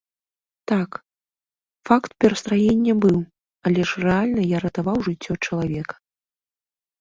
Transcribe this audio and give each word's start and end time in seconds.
Так, 0.69 0.91
факт 1.89 2.11
перастраення 2.25 2.93
быў, 3.03 3.19
але 3.71 3.81
ж 3.91 4.03
рэальна 4.07 4.41
я 4.55 4.63
ратаваў 4.65 4.97
жыццё 5.11 5.33
чалавека! 5.45 5.95